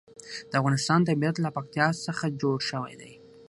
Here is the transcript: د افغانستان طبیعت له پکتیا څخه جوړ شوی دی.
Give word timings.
د 0.49 0.51
افغانستان 0.61 0.99
طبیعت 1.09 1.35
له 1.39 1.49
پکتیا 1.55 1.87
څخه 2.05 2.35
جوړ 2.41 2.57
شوی 2.69 2.93
دی. 3.01 3.13